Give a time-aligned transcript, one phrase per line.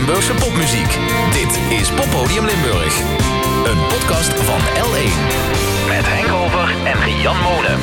[0.00, 0.98] Limburgse popmuziek.
[1.32, 3.00] Dit is Poppodium Limburg.
[3.64, 5.12] Een podcast van L1.
[5.88, 7.78] Met Henk Over en Rian Molen.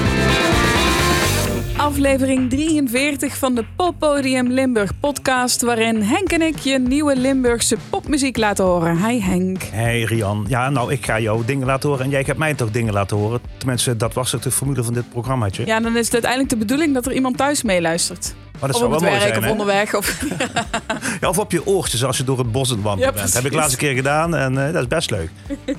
[1.77, 8.37] Aflevering 43 van de Poppodium Limburg podcast, waarin Henk en ik je nieuwe Limburgse popmuziek
[8.37, 9.07] laten horen.
[9.07, 9.63] Hi Henk.
[9.63, 10.45] Hey Rian.
[10.47, 13.17] Ja, nou, ik ga jou dingen laten horen en jij gaat mij toch dingen laten
[13.17, 13.39] horen.
[13.57, 15.65] Tenminste, dat was ook de formule van dit programmaatje.
[15.65, 18.35] Ja, dan is het uiteindelijk de bedoeling dat er iemand thuis meeluistert.
[18.59, 19.95] Maar dat zou op wel mooi zijn, of onderweg.
[19.95, 20.17] Of...
[21.21, 23.33] Ja, of op je oortjes als je door het bos aan het wandelen Ja, bent.
[23.33, 23.57] Heb ik precies.
[23.59, 25.29] laatst een keer gedaan en eh, dat is best leuk.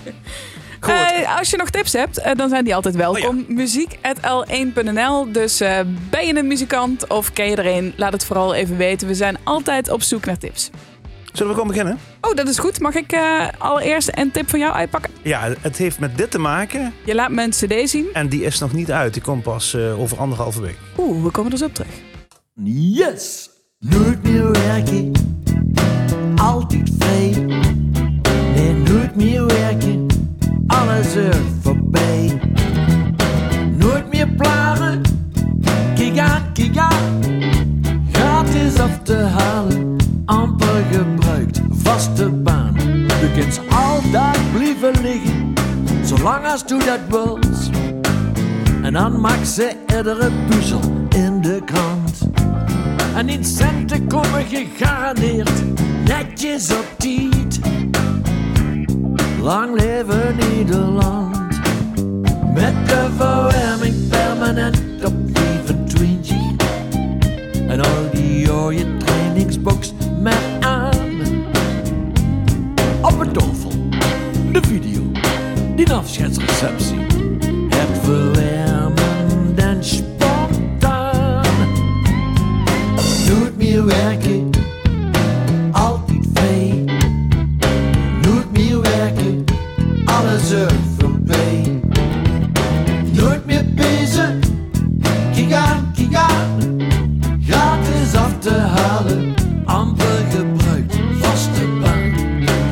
[0.81, 3.45] Eh, als je nog tips hebt, eh, dan zijn die altijd welkom.
[3.49, 5.33] Muziek.l1.nl.
[5.33, 5.59] Dus
[6.11, 7.93] ben je een muzikant of ken je er een?
[7.97, 9.09] Laat het vooral even weten.
[9.09, 10.71] We zijn altijd op zoek naar tips.
[11.33, 11.99] Zullen we gewoon beginnen?
[12.21, 12.81] Oh, dat is goed.
[12.81, 13.17] Mag ik
[13.59, 15.11] allereerst een tip van jou uitpakken?
[15.23, 18.07] Ja, het heeft met dit te maken Je laat me een cd zien.
[18.13, 19.13] en die is nog niet uit.
[19.13, 20.77] Die komt pas over anderhalve week.
[20.99, 21.91] Oeh, we komen er zo op terug.
[22.65, 23.51] Yes!
[23.79, 25.13] Nooit meer werken,
[26.37, 27.31] altijd vrij.
[28.55, 30.07] Nee, nooit meer werken,
[30.67, 32.41] alles er voorbij.
[33.77, 35.01] Nooit meer plagen,
[35.95, 37.21] kijk aan.
[38.13, 42.75] Gratis af te halen, amper gebruikt, vaste baan.
[43.07, 45.55] Je kunt altijd blijven liggen,
[46.03, 47.71] zolang als du dat wilt.
[48.83, 52.28] En dan maakt ze iedere puzzel in de krant.
[53.19, 55.63] En in centen komen gegarandeerd
[56.05, 57.61] netjes op tijd.
[59.43, 61.61] Lang leven Nederland.
[62.55, 66.37] Met de verwarming permanent op 25.
[67.69, 70.95] En al die mooie trainingsbox met aan.
[73.03, 73.73] Op het tafel,
[74.53, 75.03] de video,
[75.77, 76.99] die afscheidsreceptie.
[77.69, 77.99] Het
[83.89, 84.51] werken,
[85.73, 86.85] altijd vrij.
[88.23, 89.45] Nooit meer werken,
[90.05, 91.81] alles er voorbij.
[93.13, 94.33] Nooit meer bezig,
[95.35, 96.81] kijk aan, kijk aan.
[97.47, 99.35] Gratis af te halen,
[99.65, 102.13] amper gebruikt, vaste baan.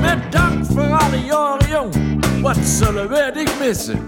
[0.01, 1.95] Met dank voor alle jaren jong,
[2.43, 4.05] wat zullen we dich missen?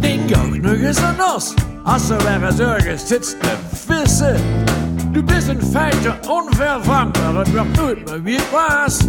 [0.00, 1.54] Denk ook nog eens aan ons,
[1.84, 4.36] als er weer eens ergens zit te vissen.
[5.18, 9.00] Du bent in feite onvervangbaar, het wordt nooit meer wie het was.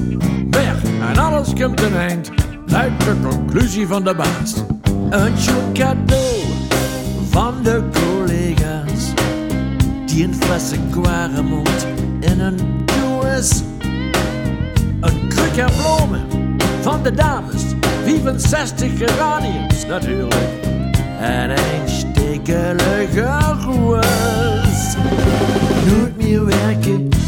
[0.50, 2.32] Weg en alles komt een eind,
[2.66, 4.54] luidt de conclusie van de baas.
[5.10, 6.42] Een zo'n cadeau
[7.30, 9.14] van de collega's,
[10.06, 11.88] die een flessen kwaremond
[12.20, 13.62] in een doos.
[15.02, 16.22] Een kruk en bloemen
[16.82, 17.64] van de dames,
[18.04, 20.50] 65 geraniums natuurlijk.
[21.20, 23.22] En een stekelige
[23.66, 24.49] roos.
[26.40, 27.19] Nooit meer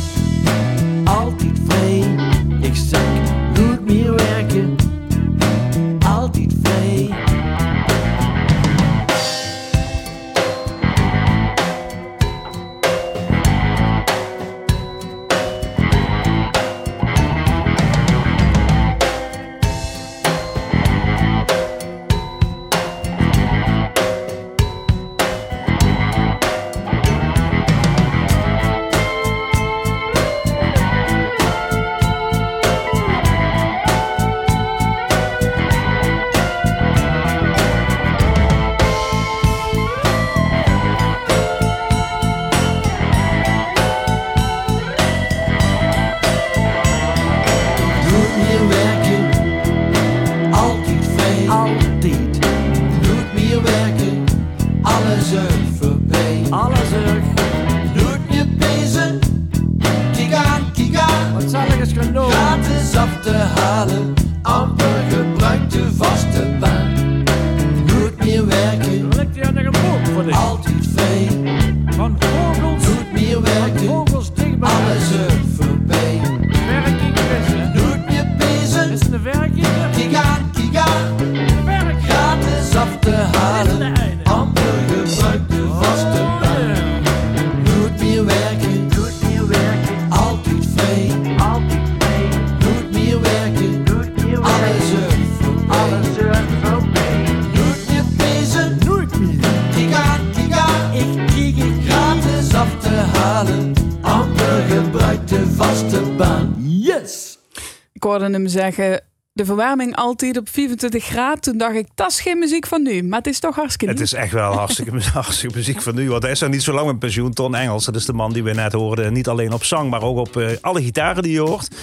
[108.51, 109.01] zeggen,
[109.33, 111.41] de verwarming altijd op 24 graden.
[111.41, 113.03] Toen dacht ik, dat is geen muziek van nu.
[113.03, 116.09] Maar het is toch hartstikke Het is echt wel hartstikke, hartstikke muziek van nu.
[116.09, 117.33] Want hij is nog niet zo lang met pensioen.
[117.33, 119.13] Ton Engels, dat is de man die we net hoorden.
[119.13, 121.75] Niet alleen op zang, maar ook op eh, alle gitaren die je hoort.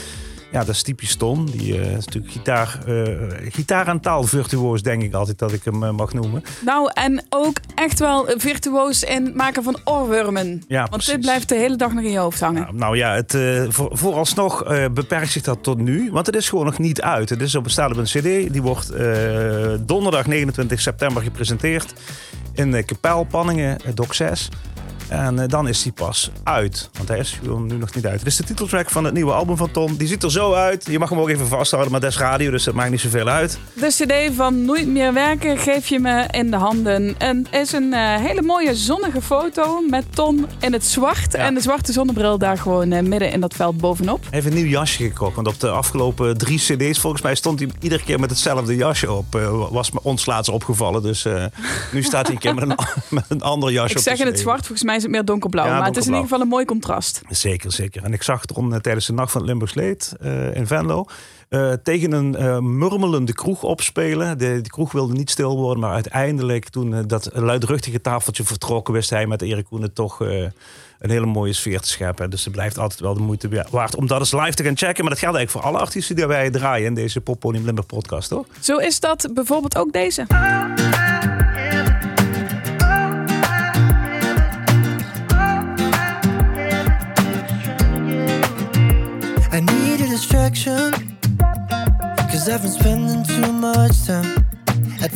[0.52, 1.46] Ja, dat is typisch Ton.
[1.46, 5.84] Die eh, is natuurlijk gitaar, eh gitaar- en taalvirtuoos, denk ik altijd dat ik hem
[5.84, 6.42] eh, mag noemen.
[6.64, 10.62] Nou, en ook echt wel virtuoos in het maken van oorwormen.
[10.68, 11.12] Ja, Want precies.
[11.12, 12.62] dit blijft de hele dag nog in je hoofd hangen.
[12.62, 13.36] Nou, nou ja, het,
[13.68, 16.10] voor, vooralsnog beperkt zich dat tot nu.
[16.12, 17.28] Want het is gewoon nog niet uit.
[17.28, 18.52] Het is op, op een cd.
[18.52, 18.92] Die wordt
[19.86, 21.94] donderdag 29 september gepresenteerd.
[22.52, 24.48] In uh, Kapel, Panningen, Doc 6.
[25.08, 26.90] En eh, dan is die pas uit.
[26.96, 28.18] Want hij is nu nog niet uit.
[28.18, 29.96] Dit is de titeltrack van het nieuwe album van Tom.
[29.96, 30.86] Die ziet er zo uit.
[30.90, 33.28] Je mag hem ook even vasthouden, maar dat is radio, dus dat maakt niet zoveel
[33.28, 33.58] uit.
[33.72, 37.14] De cd van Nooit meer werken geef je me in de handen.
[37.18, 41.32] En is een eh, hele mooie zonnige foto met Ton in het zwart.
[41.32, 41.38] Ja.
[41.38, 44.20] En de zwarte zonnebril daar gewoon eh, midden in dat veld bovenop.
[44.20, 45.34] Hij heeft een nieuw jasje gekocht.
[45.34, 49.12] Want op de afgelopen drie cd's volgens mij stond hij iedere keer met hetzelfde jasje
[49.12, 49.26] op.
[49.70, 51.02] Was me ons laatst opgevallen.
[51.02, 51.26] Dus
[51.92, 52.78] nu staat hij een keer met een,
[53.18, 54.02] met een ander jasje Ik op.
[54.02, 55.66] zeg de in het zwart, volgens mij is het meer donkerblauw.
[55.66, 57.22] Ja, maar het is in ieder geval een mooi contrast.
[57.28, 58.04] Zeker, zeker.
[58.04, 60.66] En ik zag het om, eh, tijdens de Nacht van het Limburgs Leed eh, in
[60.66, 61.04] Venlo...
[61.48, 64.38] eh, tegen een eh, murmelende kroeg opspelen.
[64.38, 66.68] De, die kroeg wilde niet stil worden, maar uiteindelijk...
[66.68, 68.94] toen dat luidruchtige tafeltje vertrokken...
[68.94, 72.30] wist hij met Erik Koenen toch een hele mooie sfeer te scheppen.
[72.30, 75.04] Dus het blijft altijd wel de moeite waard om dat eens live te gaan checken.
[75.04, 76.86] Maar dat geldt eigenlijk voor alle artiesten die wij draaien...
[76.86, 78.46] in deze Poppodium Limburg podcast, hoor.
[78.60, 80.26] Zo is dat bijvoorbeeld ook deze.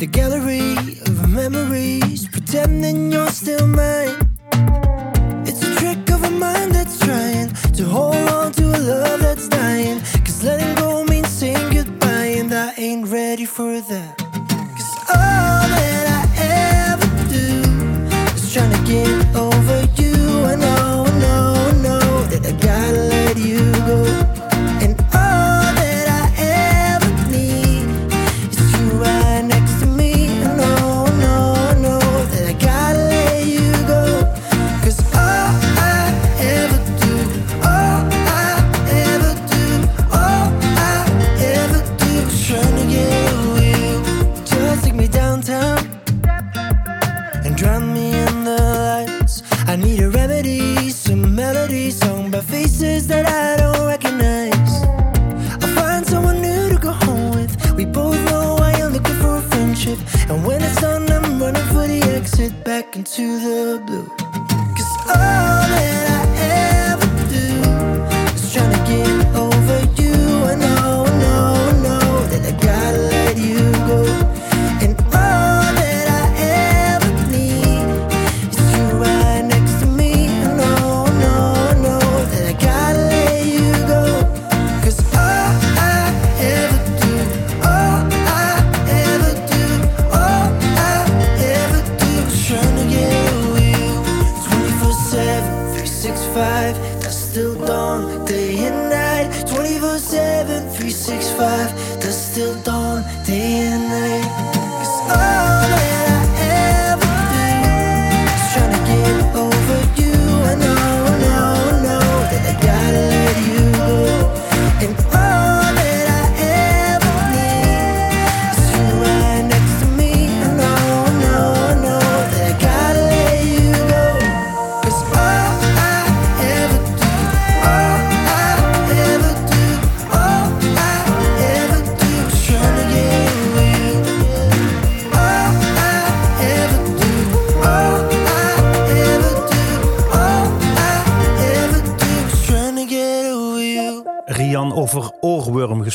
[0.02, 0.72] The gallery
[1.06, 4.18] of memories, pretending you're still mine.
[5.46, 8.31] It's a trick of a mind that's trying to hold
[53.02, 54.82] faces that I don't recognize.
[55.62, 57.72] I'll find someone new to go home with.
[57.74, 59.98] We both know I am looking for a friendship.
[60.28, 64.21] And when it's done, I'm running for the exit back into the blue.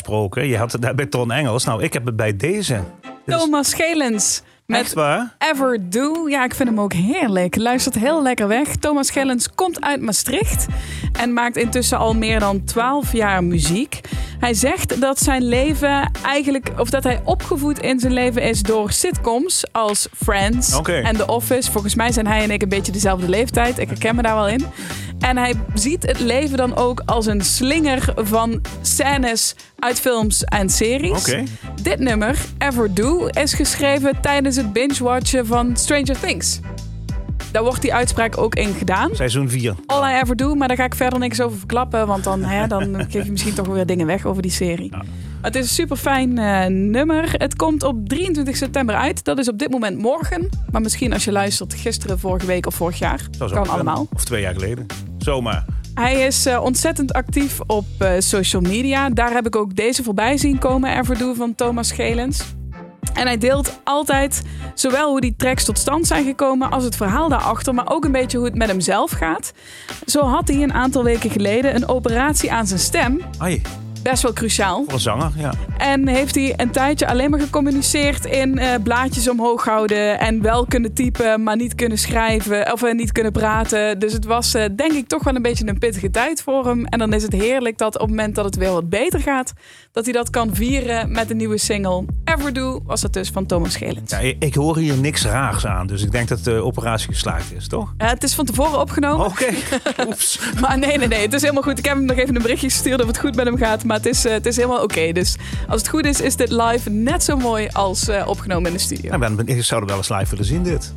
[0.08, 0.48] Gesproken.
[0.48, 1.66] Je had het net bij Ton Engels.
[1.66, 2.82] Nou, ik heb het bij deze.
[3.26, 4.42] Is Thomas Gelens.
[4.66, 5.36] Met Echt waar?
[5.38, 6.28] Ever Do.
[6.30, 7.56] Ja, ik vind hem ook heerlijk.
[7.56, 8.76] Luistert heel lekker weg.
[8.76, 10.66] Thomas Gellens komt uit Maastricht
[11.12, 14.02] en maakt intussen al meer dan 12 jaar muziek.
[14.40, 18.92] Hij zegt dat zijn leven eigenlijk, of dat hij opgevoed in zijn leven is door
[18.92, 21.72] sitcoms als Friends en The Office.
[21.72, 23.80] Volgens mij zijn hij en ik een beetje dezelfde leeftijd.
[23.80, 24.66] Ik herken me daar wel in.
[25.20, 30.70] En hij ziet het leven dan ook als een slinger van scènes uit films en
[30.70, 31.36] series.
[31.82, 36.60] Dit nummer, Ever Do, is geschreven tijdens het binge-watchen van Stranger Things.
[37.52, 39.10] Daar wordt die uitspraak ook in gedaan.
[39.16, 39.76] Seizoen 4.
[39.86, 42.08] All I Ever Do, maar daar ga ik verder niks over verklappen.
[42.08, 44.92] Want dan, hè, dan geef je misschien toch weer dingen weg over die serie.
[45.42, 46.34] Het is een super fijn
[46.92, 47.32] nummer.
[47.32, 49.24] Het komt op 23 september uit.
[49.24, 50.50] Dat is op dit moment morgen.
[50.72, 53.22] Maar misschien als je luistert gisteren, vorige week of vorig jaar.
[53.38, 54.08] Dat kan allemaal.
[54.14, 54.86] Of twee jaar geleden.
[55.28, 55.66] Zomaar.
[55.94, 59.10] Hij is eh, ontzettend actief op eh, social media.
[59.10, 62.44] Daar heb ik ook deze voorbij zien komen, Everdo van Thomas Gelens.
[63.14, 64.42] En hij deelt altijd
[64.74, 68.12] zowel hoe die tracks tot stand zijn gekomen als het verhaal daarachter, maar ook een
[68.12, 69.54] beetje hoe het met hem zelf gaat.
[70.06, 73.22] Zo had hij een aantal weken geleden een operatie aan zijn stem.
[73.38, 73.62] Ai,
[74.10, 74.84] Best wel cruciaal.
[74.84, 75.54] voor een zanger, ja.
[75.78, 80.20] En heeft hij een tijdje alleen maar gecommuniceerd in eh, blaadjes omhoog houden.
[80.20, 82.72] En wel kunnen typen, maar niet kunnen schrijven.
[82.74, 84.00] Of eh, niet kunnen praten.
[84.00, 86.86] Dus het was eh, denk ik toch wel een beetje een pittige tijd voor hem.
[86.86, 89.54] En dan is het heerlijk dat op het moment dat het weer wat beter gaat.
[89.92, 92.06] Dat hij dat kan vieren met een nieuwe single.
[92.24, 94.12] Everdo was dat dus van Thomas Gelens.
[94.12, 94.20] ja.
[94.40, 97.94] Ik hoor hier niks raars aan, dus ik denk dat de operatie geslaagd is, toch?
[97.98, 99.26] Het is van tevoren opgenomen.
[99.26, 99.46] Oké.
[100.62, 101.22] Maar nee, nee, nee.
[101.22, 101.78] Het is helemaal goed.
[101.78, 103.84] Ik heb hem nog even een berichtje gestuurd of het goed met hem gaat.
[103.84, 105.12] Maar het is, eh, het is helemaal oké.
[105.12, 105.36] Dus
[105.68, 108.84] als het goed is, is dit live net zo mooi als eh, opgenomen in de
[108.84, 109.12] studio.
[109.12, 110.94] Ja, ben, ik zou er wel eens live willen zien, dit.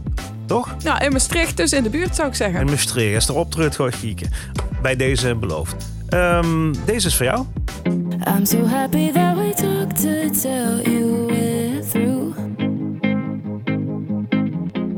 [0.47, 0.77] Toch?
[0.85, 2.61] Nou, in Maastricht, dus in de buurt zou ik zeggen.
[2.61, 4.31] En Maastricht, als er optreedt, ga ik kijken.
[4.83, 5.87] Bij deze beloofd.
[6.09, 7.45] Ehm, deze is voor jou.
[8.37, 12.35] I'm so happy that we talked to tell you we're through.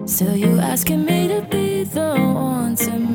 [0.04, 3.11] Still, you asking me to be the one to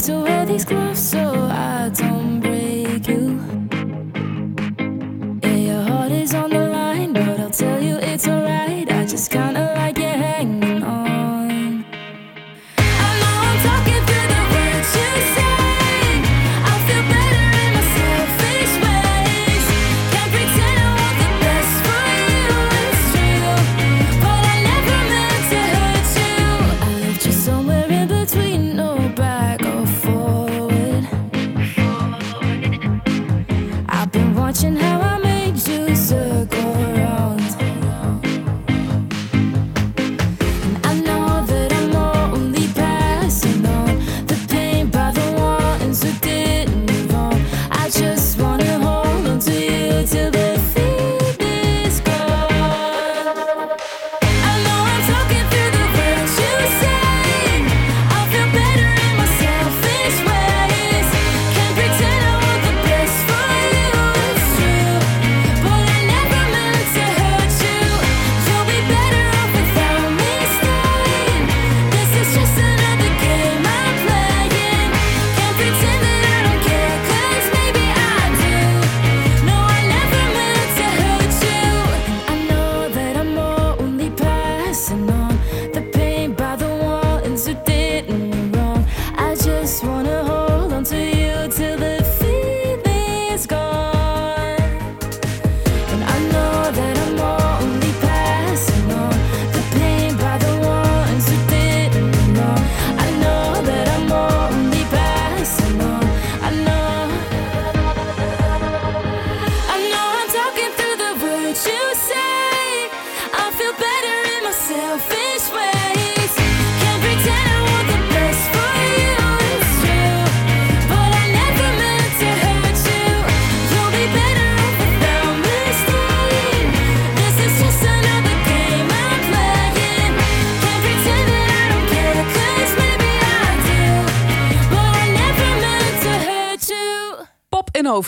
[0.00, 1.29] to wear these gloves so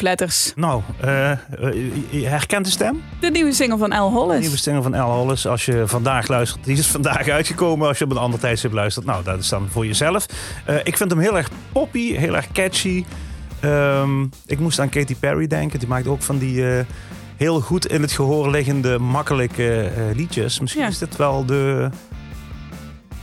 [0.08, 0.52] hoofdletters.
[0.56, 1.38] Nou, eh, eh,
[2.10, 3.02] je herkent de stem?
[3.20, 4.40] De nieuwe single van Al De Hollis.
[4.40, 5.10] nieuwe single van L.
[5.16, 5.46] Hollis.
[5.46, 7.88] Als je vandaag luistert, die is vandaag uitgekomen.
[7.88, 10.26] Als je op een ander tijdstip luistert, nou, dat is dan voor jezelf.
[10.64, 13.04] Eh, ik vind hem heel erg poppy, heel erg catchy.
[13.60, 15.78] Ehm, ik moest aan Katy Perry denken.
[15.78, 16.64] Die maakt ook van die
[17.36, 20.60] heel goed in het gehoor liggende, makkelijke liedjes.
[20.60, 20.88] Misschien Ja.
[20.88, 21.88] is dit wel de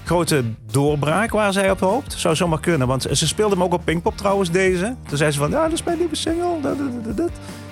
[0.10, 2.14] grote doorbraak waar zij op hoopt.
[2.14, 4.96] Zou zomaar kunnen, want ze speelde hem ook op Pinkpop trouwens, deze.
[5.08, 6.60] Toen zei ze van, ja, dat is mijn nieuwe single.
[7.16, 7.32] Dat.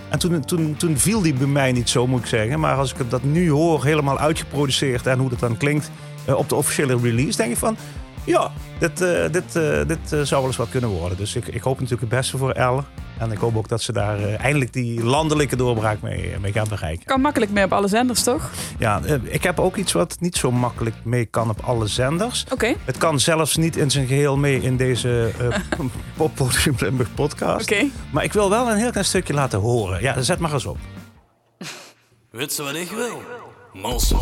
[0.09, 2.59] En toen, toen, toen viel die bij mij niet zo, moet ik zeggen.
[2.59, 5.91] Maar als ik dat nu hoor, helemaal uitgeproduceerd en hoe dat dan klinkt
[6.25, 7.77] eh, op de officiële release, denk ik van,
[8.23, 11.17] ja, dit, eh, dit, eh, dit zou wel eens wat kunnen worden.
[11.17, 12.83] Dus ik, ik hoop natuurlijk het beste voor Elle.
[13.19, 16.67] En ik hoop ook dat ze daar eh, eindelijk die landelijke doorbraak mee, mee gaan
[16.69, 17.05] bereiken.
[17.05, 18.51] Kan makkelijk mee op alle zenders, toch?
[18.79, 22.45] Ja, eh, ik heb ook iets wat niet zo makkelijk mee kan op alle zenders.
[22.51, 22.73] Oké.
[22.85, 26.25] Het kan zelfs niet in zijn geheel mee in deze eh
[26.79, 27.71] Limburg podcast.
[27.71, 27.85] Oké.
[28.11, 30.01] Maar ik wil wel een heel klein stukje laten horen.
[30.01, 30.77] Ja, zet maar eens op.
[32.31, 33.21] Weet je wat ik wil?
[33.73, 34.15] Malse.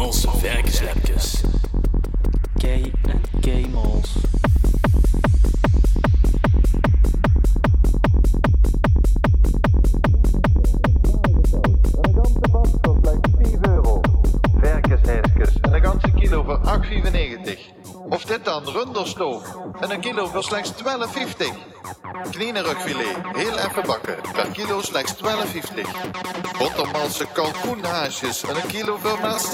[0.00, 1.42] Malse varkenslepjes.
[2.56, 3.66] Gay en gay
[16.02, 17.58] een kilo voor 8,94.
[18.08, 21.99] Of dit dan runderstoof en een kilo voor slechts 12,50.
[22.30, 24.14] Knierenrugfilet, heel even bakken.
[24.32, 25.18] Per kilo slechts 12,50.
[26.58, 28.42] Bottermalse kalkoenhaasjes.
[28.42, 29.46] En een kilo voor maar 7,95.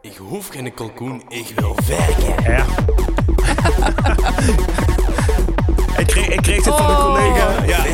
[0.00, 2.52] Ik hoef geen kalkoen, ik wil werken.
[2.52, 2.64] Ja.
[6.00, 7.04] ik, kreeg, ik kreeg dit van een Oh.
[7.04, 7.64] collega.
[7.66, 7.84] Ja.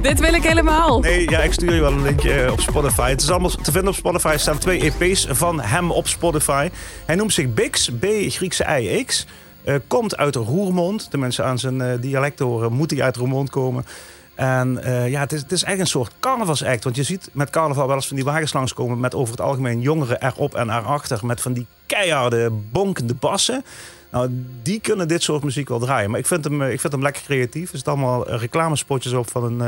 [0.00, 1.00] Dit wil ik helemaal.
[1.00, 3.08] Nee, ja, ik stuur je wel een linkje eh, op Spotify.
[3.10, 4.28] Het is allemaal te vinden op Spotify.
[4.28, 6.68] Er staan twee EP's van hem op Spotify.
[7.04, 9.26] Hij noemt zich Bix, B Griekse I, X.
[9.64, 11.10] Eh, komt uit Roermond.
[11.10, 13.86] De mensen aan zijn eh, dialect horen, moet hij uit Roermond komen.
[14.34, 16.84] En eh, ja, het is, het is echt een soort carnavalsact.
[16.84, 19.00] Want je ziet met carnaval wel eens van die wagens langskomen...
[19.00, 21.26] met over het algemeen jongeren erop en erachter...
[21.26, 23.64] met van die keiharde, bonkende bassen.
[24.10, 24.28] Nou,
[24.62, 26.10] die kunnen dit soort muziek wel draaien.
[26.10, 27.70] Maar ik vind hem, ik vind hem lekker creatief.
[27.70, 29.58] Er zitten allemaal reclamespotjes op van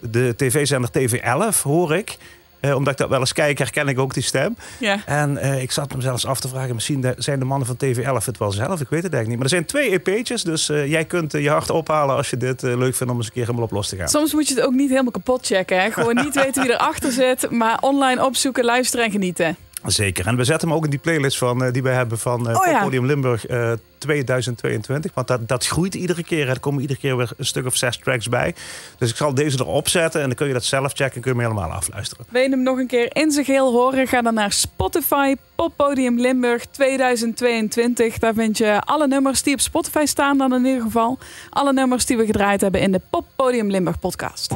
[0.00, 2.18] de tv-zender TV11, hoor ik.
[2.68, 4.56] Eh, omdat ik dat wel eens kijk, herken ik ook die stem.
[4.78, 4.98] Ja.
[5.06, 7.76] En eh, ik zat me zelfs af te vragen, misschien de- zijn de mannen van
[7.76, 8.80] TV11 het wel zelf.
[8.80, 9.36] Ik weet het eigenlijk niet.
[9.36, 12.62] Maar er zijn twee EP'tjes, dus eh, jij kunt je hart ophalen als je dit
[12.62, 14.08] leuk vindt om eens een keer helemaal op los te gaan.
[14.08, 15.80] Soms moet je het ook niet helemaal kapot checken.
[15.82, 15.90] Hè?
[15.90, 19.56] Gewoon niet weten wie erachter zit, maar online opzoeken, luisteren en genieten.
[19.84, 20.26] Zeker.
[20.26, 22.56] En we zetten hem ook in die playlist van, eh, die wij hebben van eh
[22.56, 22.82] Oh ja.
[22.82, 25.14] Podium Limburg eh, 2022.
[25.14, 26.48] Want dat, dat groeit iedere keer.
[26.48, 28.54] Er komen iedere keer weer een stuk of zes tracks bij.
[28.98, 31.34] Dus ik zal deze erop zetten en dan kun je dat zelf checken en kun
[31.34, 32.26] je hem helemaal afluisteren.
[32.28, 34.06] Wil je hem nog een keer in zijn geheel horen?
[34.06, 38.18] Ga dan naar Spotify Poppodium Limburg 2022.
[38.18, 41.18] Daar vind je alle nummers die op Spotify staan dan in ieder geval.
[41.50, 44.54] Alle nummers die we gedraaid hebben in de Poppodium Limburg podcast.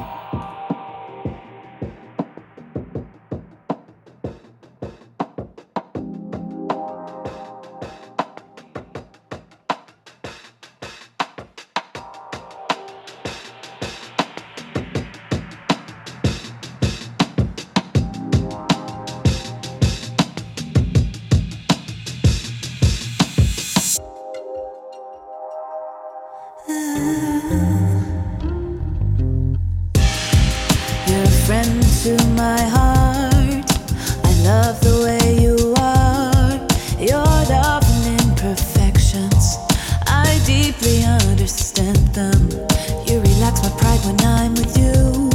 [43.06, 45.30] You relax my pride when I'm with you.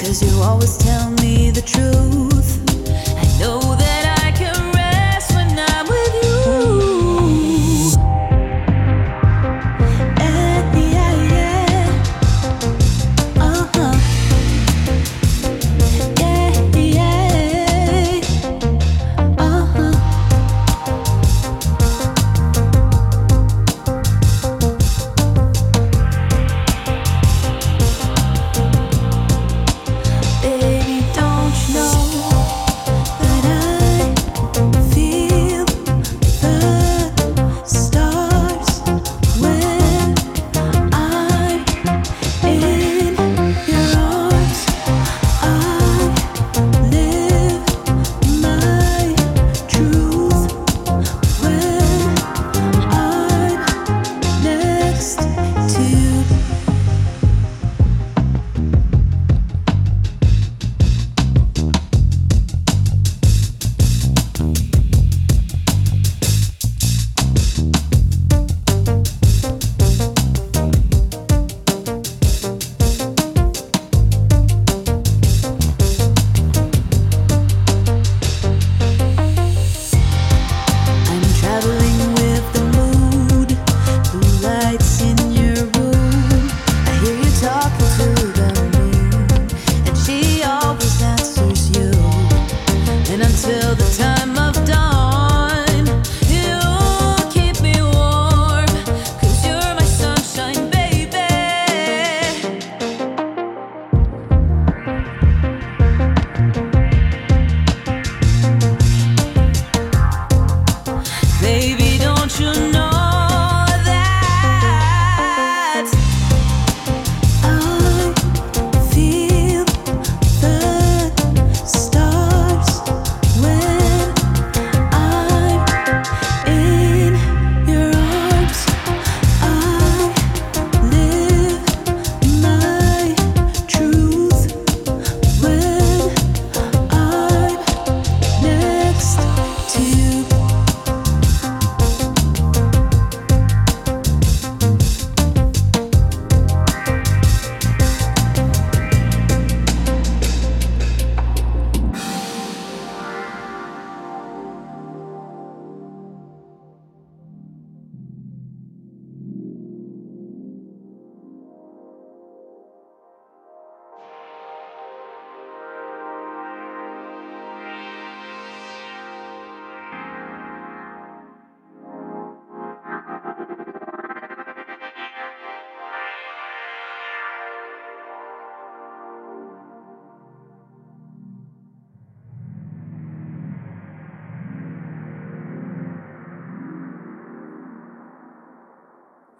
[0.00, 2.60] Cause you always tell me the truth.
[3.16, 3.67] I know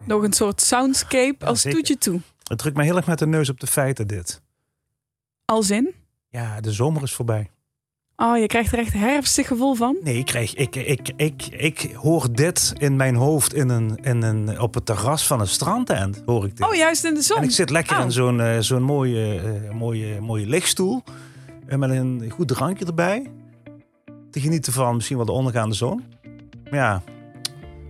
[0.08, 1.78] Nog een soort soundscape als zeker.
[1.78, 2.20] toetje toe.
[2.42, 4.42] Het drukt mij heel erg met de neus op de feiten dit.
[5.44, 5.94] Als in?
[6.28, 7.50] Ja, de zomer is voorbij.
[8.16, 9.96] Oh, je krijgt er echt herfstig gevoel van.
[10.02, 14.22] Nee, ik, krijg, ik, ik, ik, ik hoor dit in mijn hoofd in een, in
[14.22, 16.22] een, op het terras van een strandtent.
[16.26, 16.66] Hoor ik dit.
[16.66, 17.36] Oh, juist in de zon.
[17.36, 18.04] En ik zit lekker Oh.
[18.04, 21.02] in zo'n eh, zo'n mooie, eh, mooie, mooie lichtstoel.
[21.66, 23.30] En met een goed drankje erbij.
[24.30, 26.04] Te genieten van misschien wel de ondergaande zon.
[26.70, 27.02] Maar ja,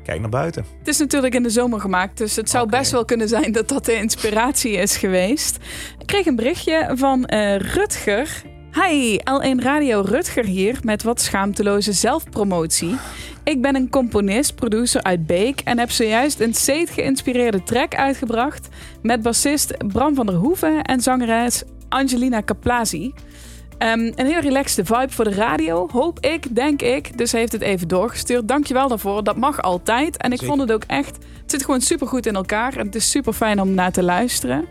[0.09, 0.65] kijk naar buiten.
[0.79, 3.69] Het is natuurlijk in de zomer gemaakt, dus het zou best wel kunnen zijn dat
[3.69, 5.57] dat de inspiratie is geweest.
[5.99, 8.43] Ik kreeg een berichtje van eh, Rutger.
[8.73, 12.97] Hi, L1 Radio Rutger hier met wat schaamteloze zelfpromotie.
[13.45, 18.69] Ik ben een componist, producer uit Beek en heb zojuist een Seed geïnspireerde track uitgebracht
[19.03, 23.13] met bassist Bram van der Hoeven en zangeres Angelina Caplasi.
[23.79, 27.19] Ehm, een heel relaxte vibe voor de radio, hoop ik, denk ik.
[27.19, 28.49] Dus hij heeft het even doorgestuurd.
[28.49, 29.25] Dankjewel daarvoor.
[29.25, 30.17] Dat mag altijd.
[30.17, 30.57] En ik Zeker.
[30.57, 31.17] vond het ook echt...
[31.17, 32.77] Het zit gewoon super goed in elkaar.
[32.77, 34.65] En het is super fijn om naar te luisteren.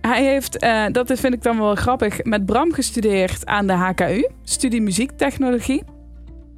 [0.00, 4.28] Hij heeft, eh, dat vind ik dan wel grappig, met Bram gestudeerd aan de HKU.
[4.42, 5.82] Studie muziektechnologie.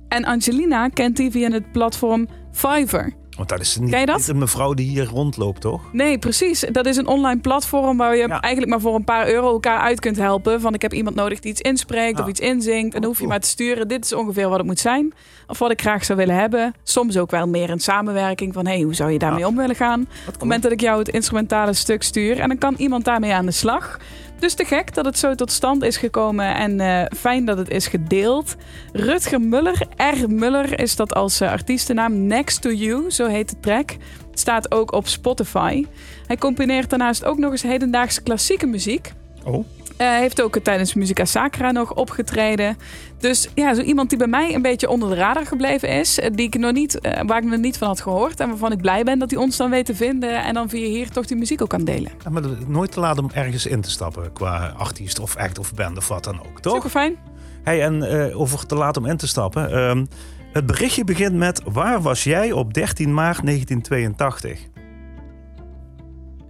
[0.08, 3.12] En Angelina kent hij via het platform Fiverr.
[3.40, 4.16] Want dat is niet, Ken je dat?
[4.16, 5.80] niet een mevrouw die hier rondloopt, toch?
[5.92, 6.64] Nee, precies.
[6.72, 8.40] Dat is een online platform waar je Ja.
[8.40, 10.60] eigenlijk maar voor een paar euro elkaar uit kunt helpen.
[10.60, 12.94] Van ik heb iemand nodig die iets inspreekt of iets inzingt.
[12.94, 13.28] En dan hoef je cool.
[13.30, 13.88] maar te sturen.
[13.88, 15.12] Dit is ongeveer wat het moet zijn.
[15.46, 16.74] Of wat ik graag zou willen hebben.
[16.82, 19.46] Soms ook wel meer een samenwerking van hey, hoe zou je daarmee Ja.
[19.46, 20.00] om willen gaan?
[20.00, 22.38] Op het moment dat ik jou het instrumentale stuk stuur.
[22.38, 23.98] En dan kan iemand daarmee aan de slag.
[24.40, 26.54] Dus te gek dat het zo tot stand is gekomen.
[26.54, 28.56] En eh, fijn dat het is gedeeld.
[28.92, 30.30] Rutger Muller, R.
[30.30, 32.26] Muller is dat als eh, artiestennaam.
[32.26, 33.90] Next to You, zo heet de track.
[34.30, 35.86] Het staat ook op Spotify.
[36.26, 39.12] Hij combineert daarnaast ook nog eens hedendaagse klassieke muziek.
[39.44, 39.64] Oh,
[40.00, 42.76] Eh, heeft ook tijdens Musica Sacra nog opgetreden.
[43.18, 46.18] Dus ja, zo iemand die bij mij een beetje onder de radar gebleven is.
[46.18, 48.40] eh, Die ik nog niet, eh, waar ik nog niet van had gehoord.
[48.40, 50.42] En waarvan ik blij ben dat hij ons dan weet te vinden.
[50.44, 52.10] En dan via hier toch die muziek ook kan delen.
[52.24, 55.74] ja, maar nooit te laat om ergens in te stappen qua artiest of act of
[55.74, 56.74] band of wat dan ook, toch?
[56.74, 57.16] Super fijn.
[57.62, 59.70] Hey, en eh, over te laat om in te stappen.
[59.72, 60.04] ehm,
[60.52, 64.60] het berichtje begint met: Waar was jij op 13 maart 1982?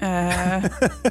[0.00, 0.64] Eh,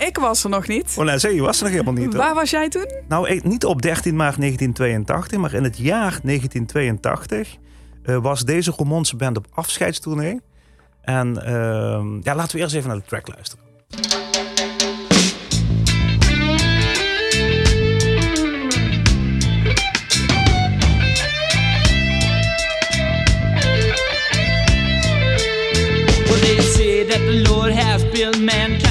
[0.07, 0.95] ik was er nog niet.
[0.97, 2.05] Oh, nee, zie je, was er nog helemaal niet.
[2.13, 2.15] hoor.
[2.23, 2.91] Waar was jij toen?
[3.07, 7.57] Nou, niet op 13 maart 1982, maar in het jaar 1982
[8.03, 10.41] eh, was deze Romonse band op afscheidstournee.
[11.01, 13.67] En ehm, ja, laten we eerst even naar de track luisteren.
[26.25, 28.39] Well, they say that the Lord has built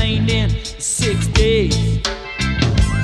[0.08, 1.98] mankind in six days.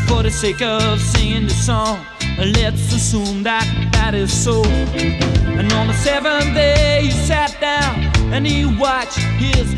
[0.06, 1.98] For the sake of singing the song,
[2.38, 4.62] let's assume that that is so.
[4.64, 7.94] And on the seventh day, he sat down
[8.32, 9.74] and he watched his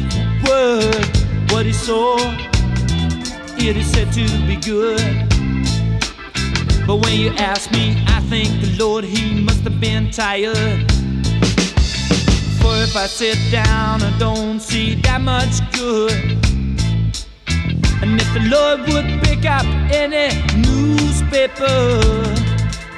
[0.49, 1.07] word.
[1.51, 2.17] What he saw,
[3.59, 5.01] it is said to be good.
[6.87, 10.91] But when you ask me, I think the Lord, he must have been tired.
[12.61, 16.46] For if I sit down, I don't see that much good.
[18.03, 22.01] And if the Lord would pick up any newspaper,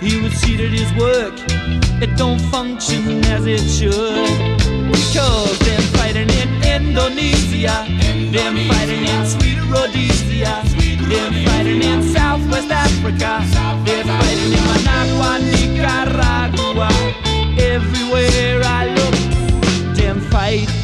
[0.01, 1.35] he would see that his work
[2.01, 4.29] it don't function as it should.
[4.91, 7.87] Because they're fighting in Indonesia,
[8.31, 10.63] they're fighting in sweet Rhodesia,
[11.09, 13.43] they're fighting in Southwest Africa,
[13.85, 16.89] they're fighting in Managua, Nicaragua.
[17.59, 20.78] Everywhere I look, them fight.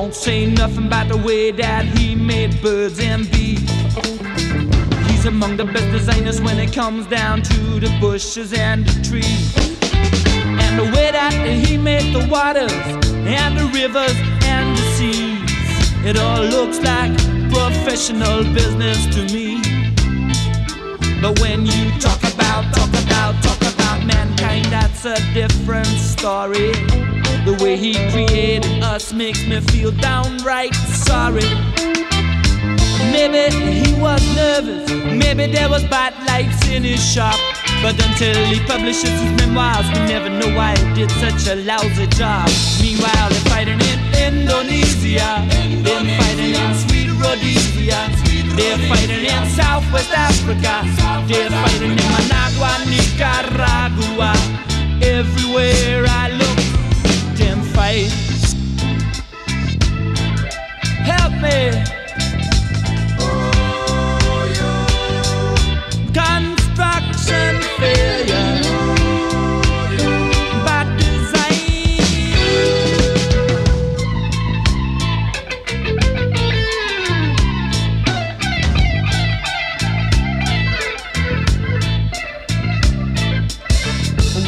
[0.00, 3.60] Won't say nothing about the way that he made birds and bees.
[5.10, 9.54] He's among the best designers when it comes down to the bushes and the trees.
[10.64, 15.36] And the way that he made the waters and the rivers and the seas.
[16.02, 17.12] It all looks like
[17.52, 19.60] professional business to me.
[21.20, 26.72] But when you talk about, talk about, talk about mankind, that's a different story.
[27.44, 30.74] The way he created us makes me feel downright
[31.06, 31.46] sorry.
[33.14, 37.38] Maybe he was nervous, maybe there was bad lights in his shop.
[37.82, 42.06] But until he publishes his memoirs, we never know why he did such a lousy
[42.18, 42.50] job.
[42.82, 43.98] Meanwhile, they're fighting in
[44.28, 45.30] Indonesia,
[45.86, 48.00] they're fighting in sweet Rhodesia,
[48.58, 50.74] they're fighting in Southwest Africa,
[51.28, 54.32] they're fighting in Managua, Nicaragua.
[55.00, 56.58] Everywhere I look,
[57.38, 58.29] them fight
[61.10, 61.58] help me.
[66.12, 68.70] Construction failure.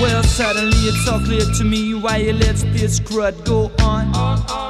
[0.01, 4.15] Well, suddenly it's all clear to me why you let this crud go on.
[4.17, 4.62] on, on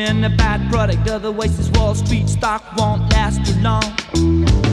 [0.00, 3.84] removing the bad product, otherwise this Wall Street stock won't last too long.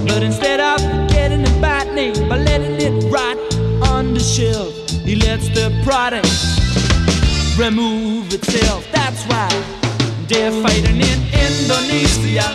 [0.08, 3.38] But instead of getting a bad name by letting it rot
[3.90, 6.28] on the shelf, he lets the product
[7.58, 8.86] remove itself.
[8.92, 9.50] That's why
[10.28, 12.48] they're fighting in Indonesia,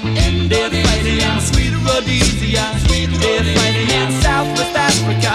[0.49, 2.65] they're fighting in Sweet Rhodesia,
[3.21, 5.33] they're fighting in Southwest Africa,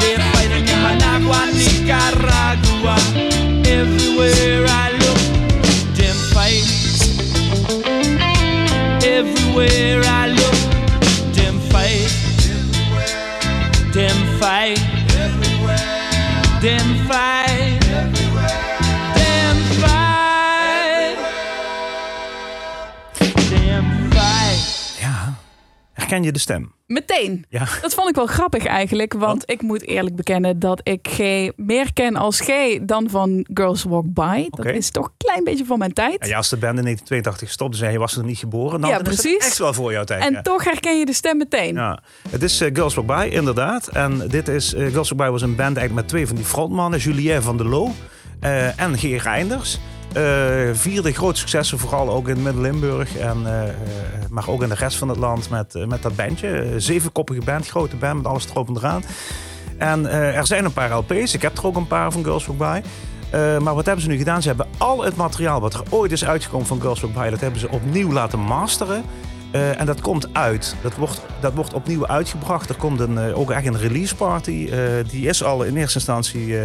[0.00, 2.96] they're fighting in Managua, Nicaragua.
[3.66, 5.11] Everywhere I look,
[9.54, 12.08] Everywhere I look, them fight.
[13.92, 14.80] Them fight.
[16.62, 16.91] Them
[26.12, 26.72] Herken je de stem?
[26.86, 27.46] Meteen.
[27.48, 27.66] Ja.
[27.82, 29.12] Dat vond ik wel grappig eigenlijk.
[29.12, 31.18] Want ik moet eerlijk bekennen dat ik G
[31.56, 34.46] meer ken als G dan van Girls Walk By.
[34.50, 36.26] Dat is toch een klein beetje van mijn tijd.
[36.26, 38.80] Ja, als de band in 1982 stopte, zei je was er niet geboren.
[38.80, 39.46] Dan Ja, dan is het precies.
[39.46, 40.24] echt wel voor jouw tijd.
[40.24, 40.42] En ja.
[40.42, 41.74] toch herken je de stem meteen.
[41.74, 43.88] Ja, het is eh, Girls Walk By, inderdaad.
[43.88, 46.44] En dit is, eh, Girls Walk By was een band eigenlijk met twee van die
[46.44, 46.98] frontmannen.
[46.98, 47.90] Julien van der Loo
[48.40, 49.78] eh, en Geer Reinders.
[50.14, 53.16] Eh vierde grote successen, vooral ook in Midden-Limburg.
[53.16, 53.74] En, eh, eh,
[54.30, 56.74] maar ook in de rest van het land met, met dat bandje.
[56.76, 59.04] Zevenkoppige band, grote band met alles erop en eraan.
[59.78, 61.34] En er zijn een paar LP's.
[61.34, 62.80] Ik heb er ook een paar van Girls Walk By.
[63.62, 64.42] Maar wat hebben ze nu gedaan?
[64.42, 67.30] Ze hebben al het materiaal wat er ooit is uitgekomen van Girls By...
[67.30, 69.04] dat hebben ze opnieuw laten masteren.
[69.50, 70.76] En dat komt uit.
[70.82, 72.68] Dat wordt, dat wordt opnieuw uitgebracht.
[72.68, 74.70] Er komt een, ook echt een release party.
[75.10, 76.56] Die is al in eerste instantie...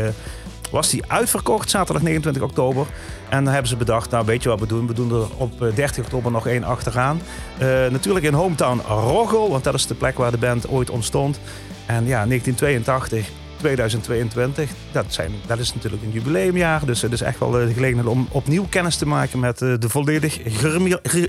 [0.67, 2.85] eh, was die uitverkocht, zaterdag 29 oktober.
[3.29, 4.87] En dan hebben ze bedacht, nou weet je wat we doen?
[4.87, 7.21] We doen er op eh, 30 oktober nog één achteraan.
[7.57, 11.39] Eh, natuurlijk in hometown Roggel, want dat is de plek waar de band ooit ontstond.
[11.85, 16.85] En ja, 1982, 2022, dat, zijn, dat is natuurlijk een jubileumjaar.
[16.85, 19.73] Dus het is echt wel eh, de gelegenheid om opnieuw kennis te maken met eh,
[19.79, 20.39] de volledig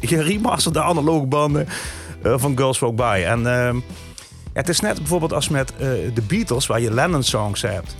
[0.00, 1.68] geremasterde analoge banden
[2.22, 3.22] eh, van Girls Walk By.
[3.26, 3.76] En ehm,
[4.52, 5.78] het is net bijvoorbeeld als met eh,
[6.14, 7.96] de Beatles, waar je Lennon-songs hebt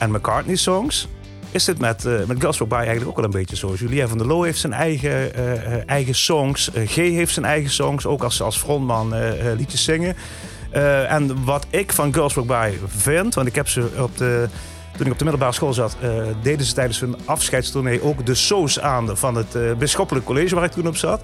[0.00, 1.08] en McCartney-songs.
[1.50, 3.74] Is dit met, eh met By eigenlijk ook wel een beetje zo.
[3.74, 6.70] Julien van der Loo heeft zijn eigen, eh, eh, eigen songs.
[6.86, 9.14] G heeft zijn eigen songs, ook als, als frontman
[9.56, 10.16] liedjes zingen.
[11.08, 14.48] En wat ik van Girls Walk By vind, want ik heb ze op de...
[14.96, 15.96] Toen ik op de middelbare school zat,
[16.42, 20.72] deden ze tijdens hun afscheidstournee ook de soos aan van het Bisschoppelijk College waar ik
[20.72, 21.20] toen op zat.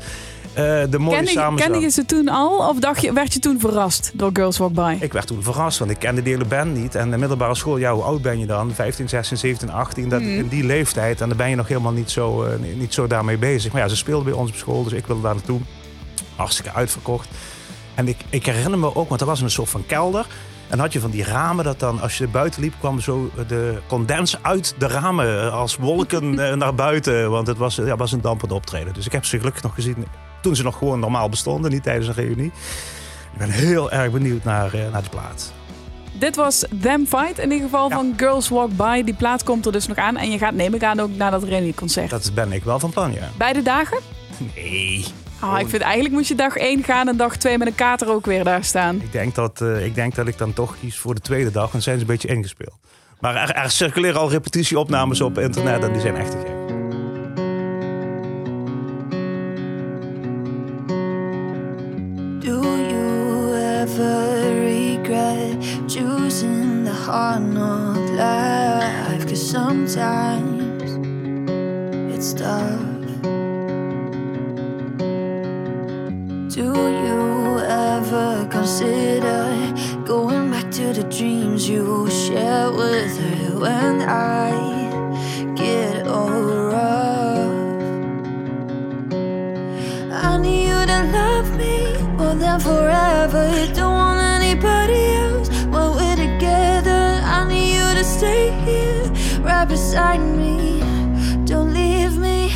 [0.57, 1.71] Eh, de mooie Kende, samenzang.
[1.71, 4.73] kende je ze toen al of dacht je, werd je toen verrast door Girls Walk
[4.73, 4.97] By?
[5.01, 6.95] Ik werd toen verrast, want ik kende de hele band niet.
[6.95, 8.71] En de middelbare school, ja, hoe oud ben je dan?
[8.75, 10.31] 15, 16, 17, 18, dat, Hmm.
[10.39, 11.21] in die leeftijd.
[11.21, 13.73] En dan ben je nog helemaal niet zo, eh, niet- zo daarmee bezig.
[13.73, 15.61] Maar ja, ze speelden bij ons op school, dus ik wilde daar naartoe.
[16.37, 17.29] Hartstikke uitverkocht.
[17.95, 20.27] En ik, ik herinner me ook, want er was een soort van kelder.
[20.69, 23.79] En had je van die ramen dat dan, als je buiten liep, kwam zo de
[23.87, 27.31] condens uit de ramen eh, als wolken naar buiten.
[27.31, 28.95] Want het was, ja, was een dampend optreden.
[28.95, 29.97] Dus ik heb ze gelukkig nog gezien
[30.43, 32.53] toen ze nog gewoon normaal bestonden, niet tijdens een reunie.
[33.33, 35.53] Ik ben heel erg benieuwd naar, eh, naar de plaat.
[36.19, 39.03] Dit was Them Fight in ieder geval van Girls Walk By.
[39.03, 40.17] Die plaat komt er dus nog aan.
[40.17, 42.11] En je gaat, neem ik aan, ook naar dat reunieconcert.
[42.11, 43.29] Dat ben ik wel van plan, ja.
[43.37, 43.99] Beide dagen?
[44.55, 45.05] Nee.
[45.41, 48.11] Ah, ik vind eigenlijk moet je dag 1 gaan en dag 2 met een kater
[48.11, 48.97] ook weer daar staan.
[48.97, 51.75] Ik denk, dat, eh, ik denk dat ik dan toch kies voor de tweede dag.
[51.75, 52.77] En zijn ze een beetje ingespeeld.
[53.21, 56.56] Maar er, er circuleren al repetitieopnames op internet en die zijn echt te gek.
[69.97, 70.93] Sometimes
[72.15, 72.81] it's tough.
[76.55, 76.67] Do
[77.05, 79.43] you ever consider
[80.05, 86.31] going back to the dreams you shared with her when I get all
[86.73, 87.57] rough?
[90.13, 93.67] I need you to love me more than forever.
[93.75, 93.86] Don't
[99.69, 100.81] beside me.
[101.45, 102.51] Don't leave me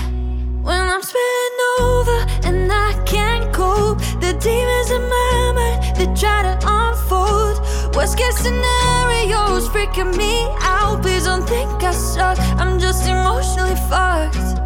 [0.63, 3.99] when I'm spinning over and I can't cope.
[4.21, 7.57] The demons in my mind they try to unfold.
[7.95, 11.03] Worst case scenarios freaking me out.
[11.03, 12.39] Please don't think I suck.
[12.61, 14.59] I'm just emotionally fucked.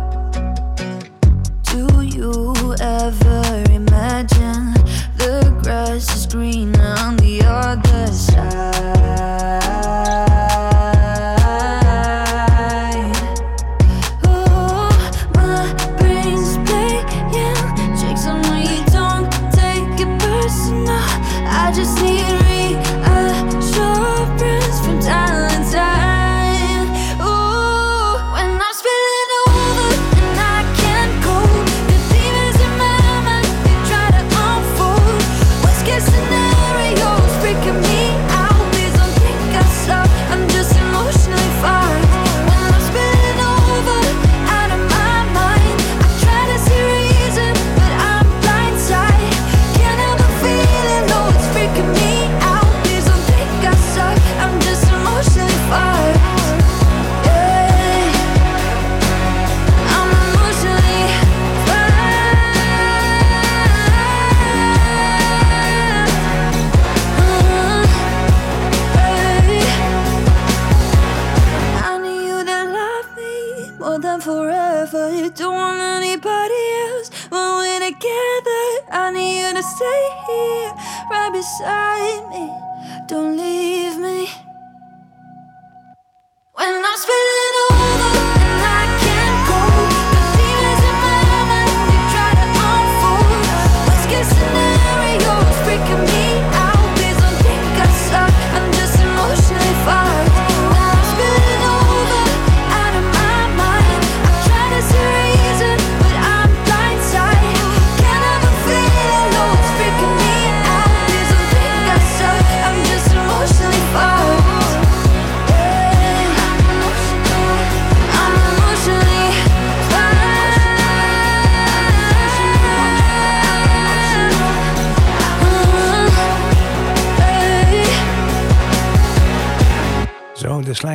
[1.71, 4.75] Do you ever imagine
[5.17, 7.24] the grass is green on the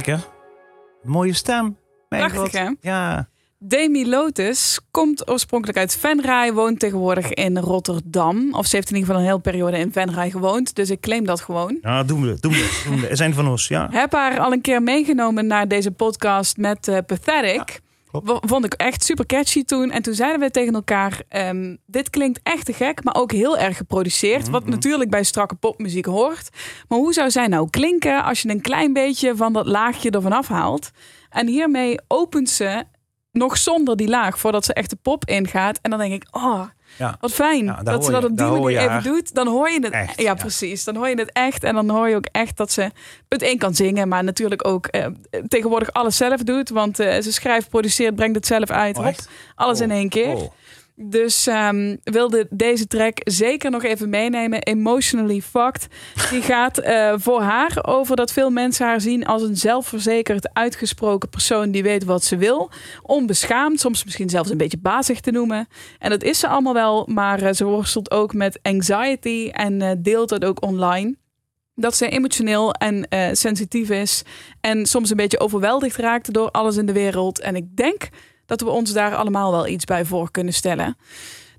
[0.06, 0.28] lekker.
[1.04, 1.78] Mooie stem.
[2.10, 2.52] Mijn Prachtig, god.
[2.82, 2.90] hè?
[2.90, 3.30] Ja.
[3.62, 8.54] Demi Lotus komt oorspronkelijk uit Venray, woont tegenwoordig in Rotterdam.
[8.54, 11.26] Of ze heeft in ieder geval een hele periode in Venray gewoond, dus ik claim
[11.26, 11.78] dat gewoon.
[11.82, 12.38] Ja, doen we.
[12.40, 12.82] Doen we.
[12.90, 13.16] Doen we.
[13.16, 13.88] Zijn van ons, ja.
[13.92, 17.82] Heb haar al een keer meegenomen naar deze podcast met eh, Pathetic.
[18.12, 18.50] Klopt.
[18.50, 19.91] Vond ik echt super catchy toen.
[19.91, 23.58] En toen zeiden we tegen elkaar: ehm, Dit klinkt echt te gek, maar ook heel
[23.58, 24.50] erg geproduceerd.
[24.50, 26.50] Wat natuurlijk bij strakke popmuziek hoort.
[26.88, 30.34] Maar hoe zou zij nou klinken als je een klein beetje van dat laagje ervan
[30.34, 30.91] afhaalt?
[31.30, 32.84] En hiermee opent ze
[33.32, 35.80] nog zonder die laag voordat ze echt de pop ingaat.
[35.82, 36.63] En dan denk ik: Oh,
[36.97, 37.17] Ja.
[37.19, 39.34] wat fijn Ja, dat ze dat op die manier even haar doet.
[39.36, 40.84] Dan hoor je het echt, Ja, precies.
[40.84, 41.63] Dan hoor je het echt.
[41.63, 42.91] En dan hoor je ook echt dat ze
[43.30, 45.06] het één kan zingen, maar natuurlijk ook eh,
[45.47, 46.69] tegenwoordig alles zelf doet.
[46.69, 48.97] Want eh, ze schrijft, produceert, brengt het zelf uit.
[48.97, 49.15] Oh, Hop,
[49.56, 50.36] alles in Oh, één keer.
[50.36, 50.52] oh.
[51.02, 54.62] Dus ehm, wilde deze track zeker nog even meenemen.
[54.62, 55.88] Emotionally Fucked.
[56.30, 61.30] Die gaat eh, voor haar over dat veel mensen haar zien als een zelfverzekerd, uitgesproken
[61.30, 62.72] persoon die weet wat ze wil.
[63.02, 65.68] Onbeschaamd, soms misschien zelfs een beetje bazig te noemen.
[66.00, 69.92] En dat is ze allemaal wel, maar eh, ze worstelt ook met anxiety en eh,
[69.98, 71.16] deelt het ook online.
[71.76, 73.08] Dat ze emotioneel en
[73.38, 74.24] sensitief is.
[74.62, 77.40] En soms een beetje overweldigd raakt door alles in de wereld.
[77.40, 78.10] En ik denk
[78.50, 80.98] dat we ons daar allemaal wel iets bij voor kunnen stellen.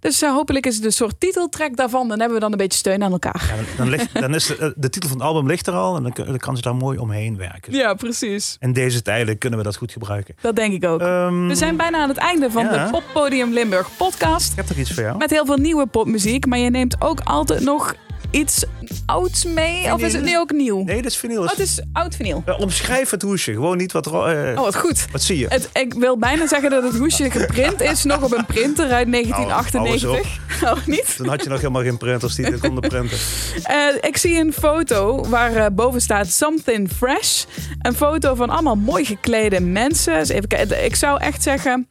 [0.00, 2.09] Dus eh, hopelijk is het een soort titeltrack daarvan.
[2.09, 3.55] Dan hebben we dan een beetje steun aan elkaar.
[3.57, 6.03] Ja, dan, ligt, dan is de, de titel van het album ligt er al en
[6.03, 7.72] dan kan ze daar mooi omheen werken.
[7.72, 8.57] Ja, precies.
[8.61, 10.35] In deze tijden kunnen we dat goed gebruiken.
[10.40, 11.01] Dat denk ik ook.
[11.01, 12.84] Ehm, We zijn bijna aan het einde van ja.
[12.84, 14.51] de Poppodium Limburg podcast.
[14.51, 15.16] Ik heb toch iets voor jou?
[15.16, 16.47] Met heel veel nieuwe popmuziek.
[16.47, 17.95] Maar je neemt ook altijd nog
[18.31, 18.64] iets
[19.07, 19.93] ouds mee.
[19.93, 20.85] Of is het nu ook nieuw?
[20.85, 21.43] Nee, dat is vinyl.
[21.43, 22.43] Oh, het is oud vinyl.
[22.59, 23.53] Omschrijf het hoesje.
[23.53, 24.07] Gewoon niet wat...
[24.07, 25.07] eh, Oh, wat goed.
[25.12, 25.47] Wat zie je?
[25.49, 29.09] Het, ik wil bijna zeggen dat het hoesje geprint is nog op een printer uit
[29.09, 30.39] Nou, 1998.
[30.64, 31.16] Oh, niet?
[31.16, 33.18] Toen had je nog helemaal geen printers die dit konden printen.
[33.62, 37.45] Eh, ik zie een foto waar eh, boven staat Something Fresh.
[37.83, 40.18] Een foto van allemaal mooi geklede mensen.
[40.18, 40.85] Dus even kijken.
[40.85, 41.87] Ik zou echt zeggen,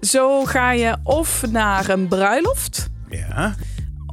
[0.00, 2.88] zo ga je of naar een bruiloft...
[3.10, 3.54] Ja.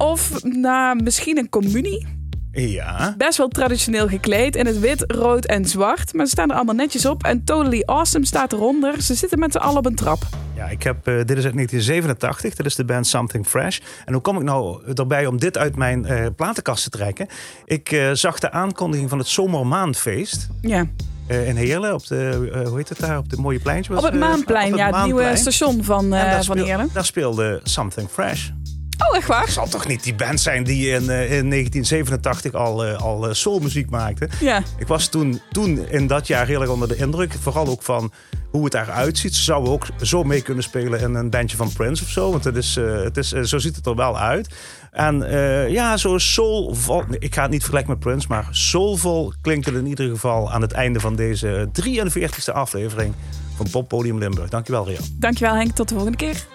[0.02, 2.06] Of naar misschien een communie.
[2.52, 3.14] Ja.
[3.18, 6.12] Best wel traditioneel gekleed in het wit, rood en zwart.
[6.12, 7.24] Maar ze staan er allemaal netjes op.
[7.24, 9.02] En Totally Awesome staat eronder.
[9.02, 10.22] Ze zitten met z'n allen op een trap.
[10.56, 12.54] Ja, ik heb, eh, dit is uit 1987.
[12.54, 13.78] Dat is de band Something Fresh.
[14.04, 17.26] En hoe kom ik nou erbij om dit uit mijn eh, platenkast te trekken?
[17.64, 20.48] Ik eh, zag de aankondiging van het Zomermaanfeest.
[20.60, 20.86] Ja.
[21.28, 23.96] in Heerlen, op de, hoe heet het daar, op het mooie pleintje?
[23.96, 26.88] Op het Maanplein, op ja, het nieuwe station van, van speel- Heerlen.
[26.92, 28.48] Daar speelde Something Fresh.
[29.08, 29.42] Oh, echt waar?
[29.42, 33.28] Het zal toch niet die band zijn die in, eh, in 1987 al, eh, al
[33.28, 34.28] eh, soulmuziek maakte?
[34.40, 34.62] Ja.
[34.78, 37.34] Ik was toen, toen in dat jaar heel erg onder de indruk.
[37.40, 38.12] Vooral ook van
[38.52, 39.34] hoe het eruit ziet.
[39.34, 42.30] Ze zouden ook zo mee kunnen spelen in een bandje van Prince of zo.
[42.30, 44.48] Want het is, eh, het is, eh, zo ziet het er wel uit.
[44.90, 47.04] En eh, ja, zo soulvol.
[47.18, 50.62] Ik ga het niet vergelijken met Prince, maar soulvol klinkt het in ieder geval aan
[50.62, 53.14] het einde van deze 43e aflevering
[53.56, 54.48] van Pop Podium Limburg.
[54.48, 55.00] Dankjewel, Ria.
[55.12, 56.46] Dankjewel Henk, tot de volgende keer.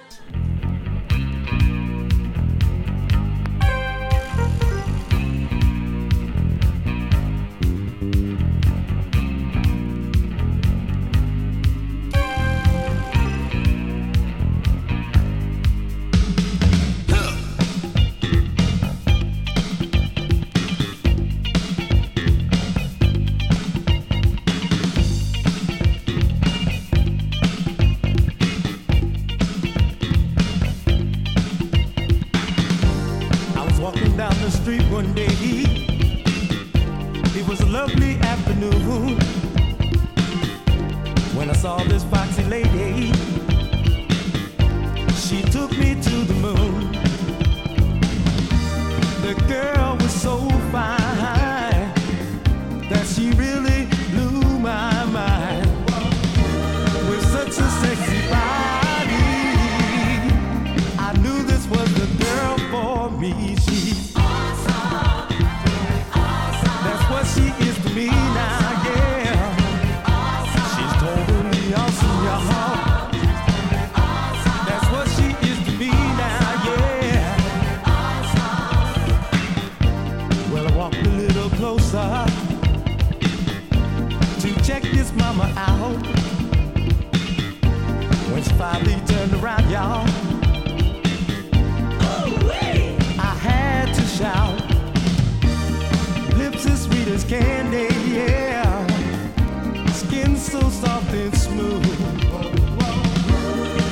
[100.17, 101.85] skin so soft and smooth.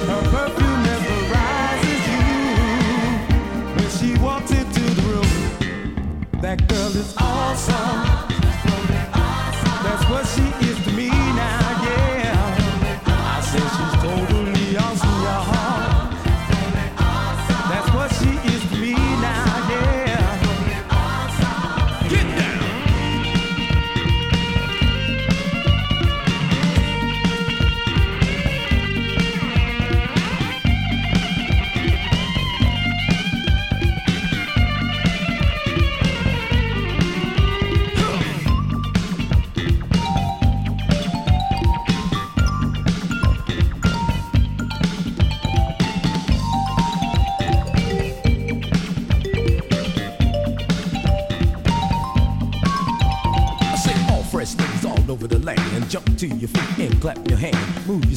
[0.10, 2.26] Her perfume mesmerizes you.
[3.76, 8.14] When she walks into the room, that girl is awesome.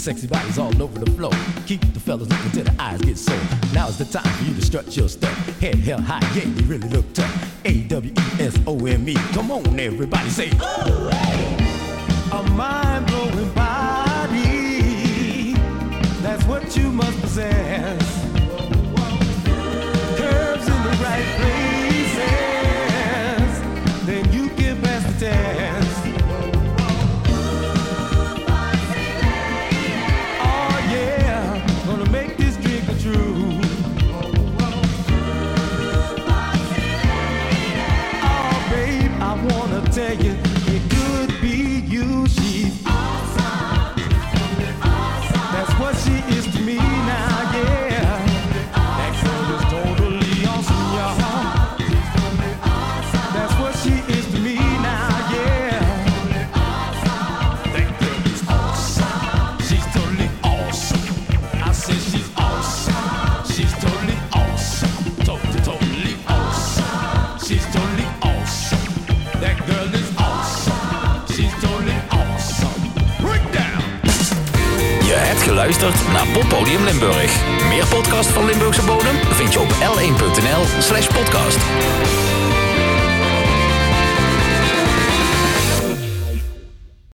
[0.09, 1.33] sexy bodies all over the floor.
[1.67, 3.37] Keep the fellas looking till the eyes get sore.
[3.75, 5.37] Now's the time for you to strut your stuff.
[5.61, 7.67] Head held high, yeah, you really look tough.
[7.67, 9.15] A W E S O M E.
[9.35, 10.49] Come on, everybody, say.
[10.49, 11.18] Ooh.